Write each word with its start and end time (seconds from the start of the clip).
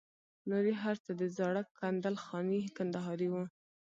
نور 0.49 0.63
یې 0.69 0.75
هر 0.83 0.95
څه 1.05 1.11
د 1.21 1.23
زاړه 1.37 1.61
کندل 1.77 2.15
خاني 2.23 2.61
کندهاري 2.77 3.27
وو. 3.31 3.43